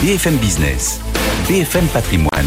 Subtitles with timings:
[0.00, 1.00] BFM Business,
[1.48, 2.46] BFM Patrimoine,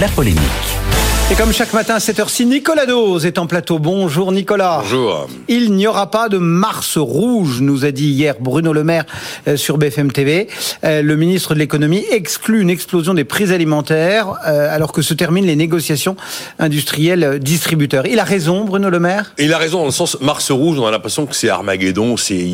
[0.00, 1.01] la polémique.
[1.32, 3.78] Et comme chaque matin à cette heure-ci, Nicolas Dose est en plateau.
[3.78, 4.80] Bonjour Nicolas.
[4.82, 5.28] Bonjour.
[5.48, 9.06] Il n'y aura pas de Mars rouge, nous a dit hier Bruno Le Maire
[9.48, 10.46] euh, sur BFM TV.
[10.84, 15.14] Euh, le ministre de l'économie exclut une explosion des prix alimentaires euh, alors que se
[15.14, 16.18] terminent les négociations
[16.58, 18.04] industrielles distributeurs.
[18.04, 19.32] Il a raison Bruno Le Maire?
[19.38, 22.44] Il a raison dans le sens Mars rouge, on a l'impression que c'est Armageddon, c'est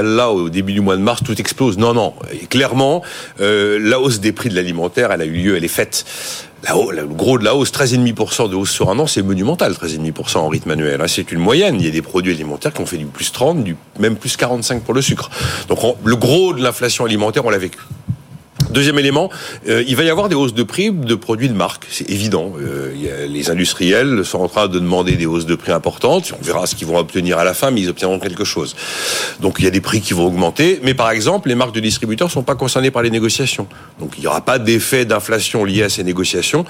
[0.00, 1.76] là au début du mois de mars, tout explose.
[1.76, 2.14] Non, non.
[2.32, 3.02] Et clairement,
[3.40, 6.04] la hausse des prix de l'alimentaire, elle a eu lieu, elle est faite
[6.62, 10.48] le gros de la hausse, 13,5% de hausse sur un an, c'est monumental, 13,5% en
[10.48, 11.00] rythme annuel.
[11.00, 11.08] Hein.
[11.08, 11.76] C'est une moyenne.
[11.78, 14.36] Il y a des produits alimentaires qui ont fait du plus 30, du même plus
[14.36, 15.30] 45 pour le sucre.
[15.68, 17.78] Donc le gros de l'inflation alimentaire, on l'a vécu.
[18.70, 19.30] Deuxième élément,
[19.68, 22.52] euh, il va y avoir des hausses de prix de produits de marque, c'est évident.
[22.60, 26.32] Euh, les industriels sont en train de demander des hausses de prix importantes.
[26.38, 28.76] On verra ce qu'ils vont obtenir à la fin, mais ils obtiendront quelque chose.
[29.40, 31.80] Donc il y a des prix qui vont augmenter, mais par exemple, les marques de
[31.80, 33.66] distributeurs sont pas concernées par les négociations.
[34.00, 36.64] Donc il n'y aura pas d'effet d'inflation lié à ces négociations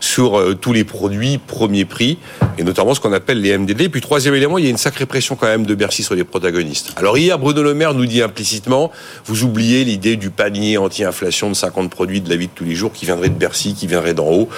[0.00, 2.18] sur euh, tous les produits premier prix,
[2.58, 3.88] et notamment ce qu'on appelle les MDD.
[3.88, 6.24] Puis troisième élément, il y a une sacrée pression quand même de Bercy sur les
[6.24, 6.92] protagonistes.
[6.96, 8.90] Alors hier, Bruno Le Maire nous dit implicitement,
[9.26, 12.74] vous oubliez l'idée du panier anti-inflation de 50 produits de la vie de tous les
[12.74, 14.48] jours qui viendraient de Bercy, qui viendraient d'en haut.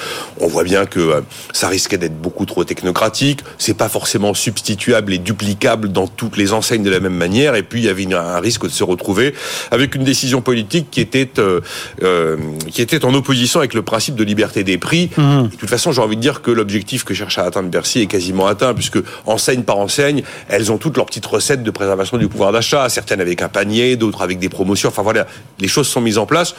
[0.41, 1.21] On voit bien que euh,
[1.53, 3.41] ça risquait d'être beaucoup trop technocratique.
[3.59, 7.55] C'est pas forcément substituable et duplicable dans toutes les enseignes de la même manière.
[7.55, 9.35] Et puis il y avait un risque de se retrouver
[9.71, 11.61] avec une décision politique qui était euh,
[12.03, 12.37] euh,
[12.71, 15.11] qui était en opposition avec le principe de liberté des prix.
[15.17, 15.45] Mmh.
[15.45, 18.07] De toute façon, j'ai envie de dire que l'objectif que cherche à atteindre Bercy est
[18.07, 22.29] quasiment atteint, puisque enseigne par enseigne, elles ont toutes leurs petites recettes de préservation du
[22.29, 22.89] pouvoir d'achat.
[22.89, 24.89] Certaines avec un panier, d'autres avec des promotions.
[24.89, 25.27] Enfin voilà,
[25.59, 26.55] les choses sont mises en place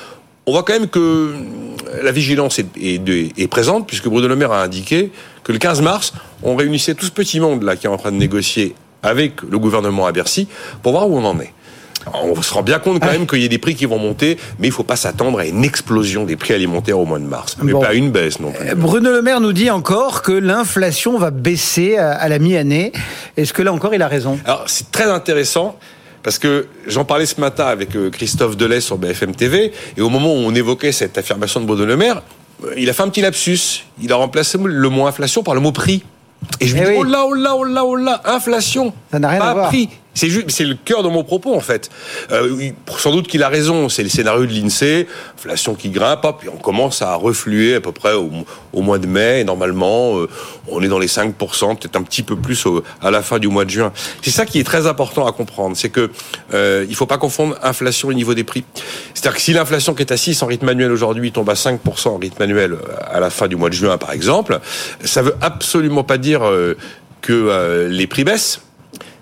[0.45, 1.33] on voit quand même que
[2.03, 5.11] la vigilance est, présente, puisque Bruno Le Maire a indiqué
[5.43, 8.11] que le 15 mars, on réunissait tout ce petit monde là qui est en train
[8.11, 10.47] de négocier avec le gouvernement à Bercy
[10.81, 11.53] pour voir où on en est.
[12.13, 14.37] On se rend bien compte quand même qu'il y a des prix qui vont monter,
[14.59, 17.25] mais il ne faut pas s'attendre à une explosion des prix alimentaires au mois de
[17.25, 17.57] mars.
[17.61, 18.75] Mais pas une baisse non plus.
[18.75, 22.91] Bruno Le Maire nous dit encore que l'inflation va baisser à la mi-année.
[23.37, 24.39] Est-ce que là encore il a raison?
[24.45, 25.77] Alors c'est très intéressant
[26.25, 30.09] parce que j'en parlais ce matin avec euh, Christophe Delay sur BFM TV, et au
[30.09, 32.23] moment où on évoquait cette affirmation de Bruno Le Maire,
[32.63, 33.83] euh, il a fait un petit lapsus.
[34.01, 36.03] Il a remplacé le mot inflation par le mot prix.
[36.59, 38.91] Et je lui eh dis, oh là, oh là, oh là, oh là, inflation.
[39.11, 39.67] Ça n'a rien à voir.
[39.67, 39.89] prix.
[40.15, 41.89] C'est le cœur de mon propos en fait.
[42.31, 43.89] Euh, sans doute qu'il a raison.
[43.89, 47.91] C'est le scénario de l'Insee, inflation qui grimpe, puis on commence à refluer à peu
[47.91, 49.41] près au, mois de mai.
[49.41, 50.29] Et normalement, euh,
[50.67, 52.65] on est dans les 5%, peut-être un petit peu plus
[53.01, 53.91] à la fin du mois de juin.
[54.21, 56.09] C'est ça qui est très important à comprendre, c'est que
[56.53, 58.63] euh, il faut pas confondre inflation et niveau des prix.
[59.13, 62.07] C'est-à-dire que si l'inflation qui est à 6 en rythme annuel aujourd'hui tombe à 5%
[62.09, 62.77] en rythme annuel euh,
[63.11, 64.59] à la fin du mois de juin, par exemple,
[65.03, 66.75] ça veut absolument pas dire euh,
[67.21, 68.61] que les prix baissent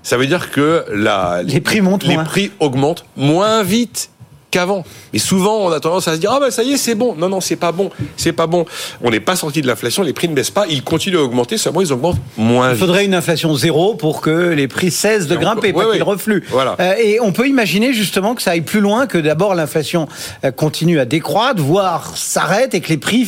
[0.03, 4.09] ça veut dire que la, les prix montent les prix augmentent moins vite
[4.53, 4.83] qu'avant.
[5.13, 7.15] Et souvent, on a tendance à se dire ah ben ça y est, c'est bon.
[7.15, 8.65] Non non, c'est pas bon, c'est pas bon.
[9.01, 11.57] On n'est pas sorti de l'inflation, les prix ne baissent pas, ils continuent à augmenter,
[11.57, 12.71] seulement ils augmentent moins.
[12.71, 16.43] Il faudrait une inflation zéro pour que les prix cessent de grimper, pas qu'ils refluent.
[16.49, 16.75] Voilà.
[16.79, 20.07] Euh, et on peut imaginer justement que ça aille plus loin que d'abord l'inflation
[20.45, 23.27] euh, continue à décroître, voire s'arrête et que les prix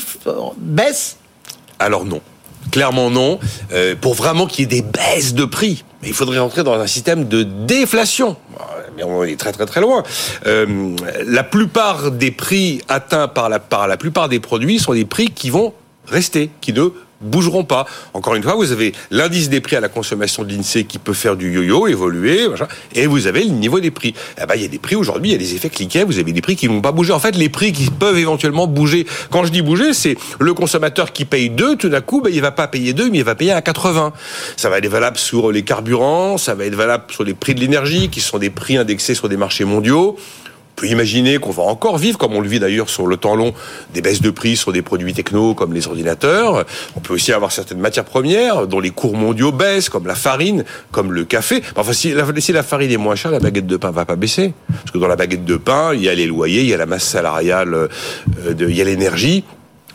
[0.58, 1.18] baissent.
[1.80, 2.22] Alors non.
[2.72, 3.40] Clairement non.
[3.74, 6.88] Euh, pour vraiment qu'il y ait des baisses de prix, il faudrait rentrer dans un
[6.88, 8.38] système de déflation.
[8.96, 10.04] Mais on est très très très loin.
[10.46, 10.96] Euh,
[11.26, 15.30] la plupart des prix atteints par la, par la plupart des produits sont des prix
[15.30, 15.74] qui vont
[16.08, 16.90] rester, qui ne
[17.26, 17.86] bougeront pas.
[18.14, 21.14] Encore une fois, vous avez l'indice des prix à la consommation de l'INSEE qui peut
[21.14, 22.48] faire du yo-yo, évoluer,
[22.94, 24.14] et vous avez le niveau des prix.
[24.42, 26.20] Eh ben, il y a des prix aujourd'hui, il y a des effets cliquets, vous
[26.20, 27.14] avez des prix qui vont pas bouger.
[27.14, 29.06] En fait, les prix qui peuvent éventuellement bouger.
[29.32, 32.42] Quand je dis bouger, c'est le consommateur qui paye 2, tout d'un coup, ben, il
[32.42, 34.14] va pas payer 2, mais il va payer à 80.
[34.58, 37.60] Ça va être valable sur les carburants, ça va être valable sur les prix de
[37.60, 40.18] l'énergie, qui sont des prix indexés sur des marchés mondiaux.
[40.78, 43.38] On peut imaginer qu'on va encore vivre, comme on le vit d'ailleurs sur le temps
[43.38, 43.54] long,
[43.94, 46.66] des baisses de prix sur des produits techno comme les ordinateurs.
[46.98, 50.66] On peut aussi avoir certaines matières premières dont les cours mondiaux baissent, comme la farine,
[50.92, 51.62] comme le café.
[51.78, 54.18] Enfin, si la, si la farine est moins chère, la baguette de pain va pas
[54.18, 54.54] baisser.
[54.68, 56.78] Parce que dans la baguette de pain, il y a les loyers, il y a
[56.78, 57.88] la masse salariale, euh,
[58.60, 59.46] il y a l'énergie.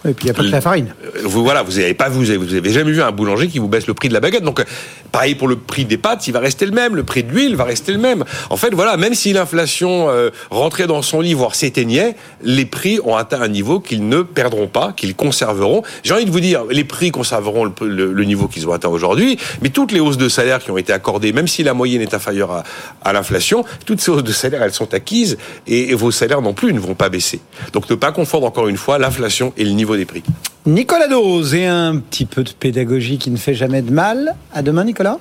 [0.09, 0.95] Et puis il n'y a pas que la farine.
[1.05, 3.87] Euh, vous, voilà, vous n'avez pas, vous avez, jamais vu un boulanger qui vous baisse
[3.87, 4.45] le prix de la baguette.
[4.45, 4.65] Donc,
[5.11, 6.97] pareil pour le prix des pâtes, il va rester le même.
[6.97, 8.25] Le prix de l'huile va rester le même.
[8.51, 13.01] En fait, voilà, même si l'inflation euh, rentrait dans son lit, voire s'éteignait, les prix
[13.05, 15.83] ont atteint un niveau qu'ils ne perdront pas, qu'ils conserveront.
[16.03, 19.71] J'ai envie de vous dire, les prix conserveront le, niveau qu'ils ont atteint aujourd'hui, mais
[19.71, 22.63] toutes les hausses de salaire qui ont été accordées, même si la moyenne est inférieure
[23.03, 25.37] à, l'inflation, toutes ces hausses de salaire, elles sont acquises
[25.67, 27.41] et vos salaires non plus ne vont pas baisser.
[27.73, 30.23] Donc, ne pas confondre encore une fois l'inflation et le niveau des prix.
[30.67, 34.37] Nicolas Dose et un petit peu de pédagogie qui ne fait jamais de mal.
[34.53, 35.19] À demain, Nicolas.